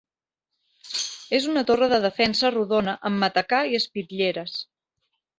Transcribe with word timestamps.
És 1.39 1.43
una 1.49 1.63
torre 1.71 1.89
de 1.91 1.99
defensa 2.05 2.51
rodona 2.55 2.95
amb 3.09 3.21
matacà 3.25 3.59
i 3.73 3.77
espitlleres. 3.81 4.57